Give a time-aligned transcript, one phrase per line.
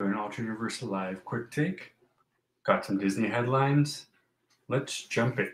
[0.00, 1.92] an Alter Universe Live quick take.
[2.66, 4.06] Got some Disney headlines.
[4.68, 5.52] Let's jump it.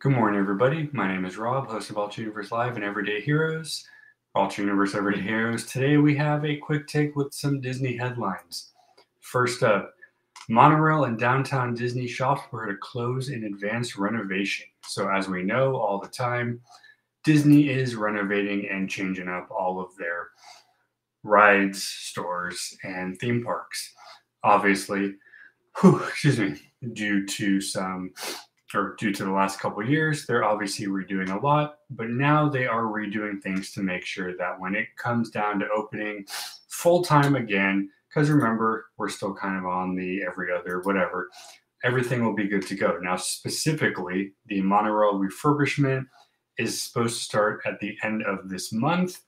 [0.00, 0.88] Good morning, everybody.
[0.92, 3.84] My name is Rob, host of Alter Universe Live and Everyday Heroes.
[4.36, 5.66] Alter Universe Everyday Heroes.
[5.66, 8.70] Today we have a quick take with some Disney headlines.
[9.20, 9.94] First up,
[10.48, 14.66] monorail and downtown Disney shops were to close in advance renovation.
[14.86, 16.60] So, as we know all the time,
[17.24, 20.28] Disney is renovating and changing up all of their
[21.22, 23.94] rides, stores, and theme parks.
[24.44, 25.14] Obviously,
[25.80, 26.60] whew, excuse me,
[26.92, 28.12] due to some
[28.74, 32.66] or due to the last couple years, they're obviously redoing a lot, but now they
[32.66, 36.26] are redoing things to make sure that when it comes down to opening
[36.68, 41.28] full time again, because remember, we're still kind of on the every other whatever,
[41.84, 42.98] everything will be good to go.
[43.00, 46.06] Now, specifically, the monorail refurbishment
[46.58, 49.20] is supposed to start at the end of this month,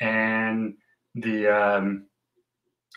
[0.00, 0.74] and
[1.14, 2.06] the um,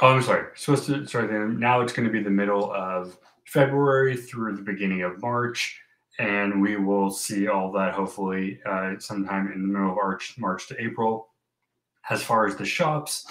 [0.01, 1.27] oh, I'm sorry, supposed to sorry.
[1.27, 5.79] Then now it's going to be the middle of February through the beginning of March
[6.19, 10.67] and we will see all that hopefully uh, sometime in the middle of March, March
[10.67, 11.29] to April.
[12.09, 13.25] As far as the shops,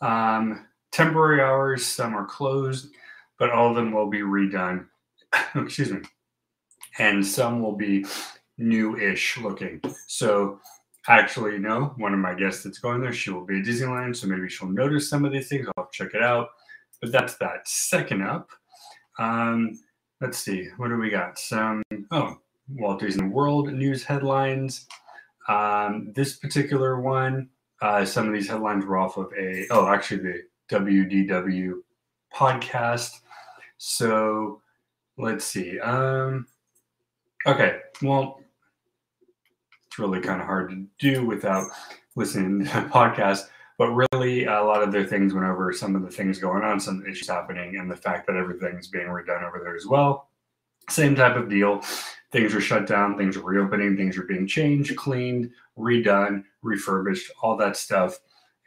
[0.00, 2.90] um, temporary hours, some are closed,
[3.38, 4.86] but all of them will be redone.
[5.54, 6.00] Excuse me.
[6.98, 8.04] And some will be
[8.58, 9.80] new-ish looking.
[10.06, 10.60] So
[11.08, 14.26] actually, no, one of my guests that's going there, she will be at Disneyland, so
[14.26, 15.66] maybe she'll notice some of these things.
[15.76, 16.48] I'll check it out.
[17.00, 17.66] But that's that.
[17.66, 18.50] Second up,
[19.18, 19.80] um,
[20.20, 21.38] let's see, what do we got?
[21.38, 24.86] Some, oh, Walt Disney World news headlines.
[25.48, 27.48] Um, this particular one,
[27.80, 31.74] uh, some of these headlines were off of a, oh, actually the WDW
[32.34, 33.20] podcast.
[33.76, 34.62] So
[35.18, 35.78] let's see.
[35.80, 36.46] Um,
[37.46, 38.40] okay, well,
[39.86, 41.66] it's really kind of hard to do without
[42.16, 43.48] listening to podcasts.
[43.78, 46.78] But really, a lot of their things went over some of the things going on,
[46.78, 50.28] some issues happening, and the fact that everything's being redone over there as well.
[50.88, 51.82] Same type of deal.
[52.30, 57.56] Things are shut down, things are reopening, things are being changed, cleaned, redone, refurbished, all
[57.56, 58.18] that stuff.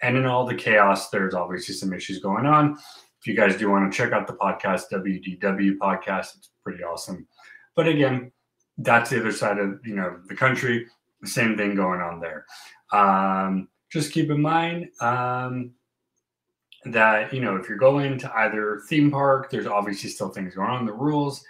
[0.01, 2.77] And in all the chaos, there's obviously some issues going on.
[3.19, 7.27] If you guys do want to check out the podcast, WDW podcast, it's pretty awesome.
[7.75, 8.31] But again,
[8.77, 10.87] that's the other side of you know the country.
[11.23, 12.45] Same thing going on there.
[12.91, 15.71] Um, just keep in mind um,
[16.85, 20.69] that you know if you're going to either theme park, there's obviously still things going
[20.69, 21.43] on, the rules,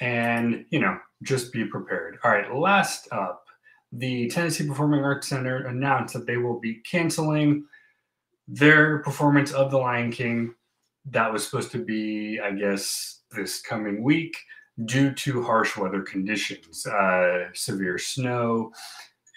[0.00, 2.18] and you know just be prepared.
[2.24, 3.46] All right, last up,
[3.92, 7.66] the Tennessee Performing Arts Center announced that they will be canceling
[8.48, 10.54] their performance of The Lion King
[11.10, 14.36] that was supposed to be, I guess, this coming week
[14.86, 18.72] due to harsh weather conditions, uh, severe snow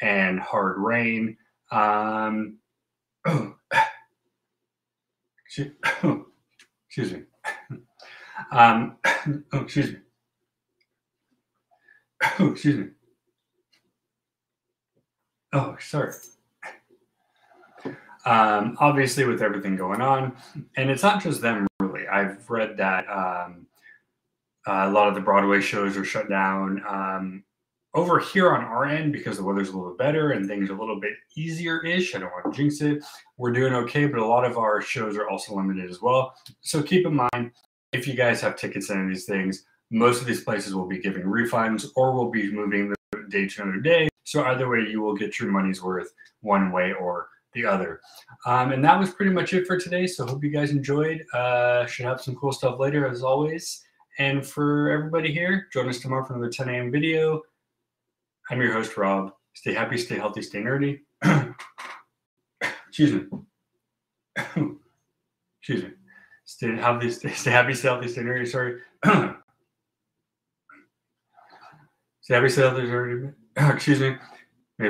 [0.01, 1.37] and hard rain.
[1.71, 2.59] Um,
[5.45, 5.71] excuse,
[6.87, 7.23] excuse me.
[8.51, 8.97] Um,
[9.53, 9.99] excuse me.
[12.39, 12.87] Excuse me.
[15.53, 16.13] Oh, sorry.
[18.25, 20.35] Um, obviously, with everything going on,
[20.77, 22.07] and it's not just them really.
[22.07, 23.67] I've read that um,
[24.67, 26.81] uh, a lot of the Broadway shows are shut down.
[26.87, 27.43] Um,
[27.93, 30.75] over here on our end, because the weather's a little bit better and things are
[30.75, 33.01] a little bit easier-ish, I don't want to jinx it.
[33.37, 36.35] We're doing okay, but a lot of our shows are also limited as well.
[36.59, 37.51] So keep in mind,
[37.93, 41.23] if you guys have tickets and these things, most of these places will be giving
[41.23, 42.93] refunds or will be moving
[43.29, 44.09] day to another day.
[44.23, 48.01] So either way, you will get your money's worth one way or the other.
[48.45, 50.07] Um, and that was pretty much it for today.
[50.07, 51.25] So hope you guys enjoyed.
[51.33, 53.83] Uh, should have some cool stuff later as always.
[54.17, 56.91] And for everybody here, join us tomorrow for another 10 a.m.
[56.91, 57.41] video.
[58.49, 59.31] I'm your host, Rob.
[59.53, 60.99] Stay happy, stay healthy, stay nerdy.
[62.87, 63.25] Excuse me.
[65.61, 65.91] Excuse me.
[66.45, 68.47] Stay happy, stay, stay happy, stay healthy, stay nerdy.
[68.47, 68.81] Sorry.
[72.25, 72.33] stay
[72.81, 73.33] nerdy.
[73.75, 74.17] Excuse me.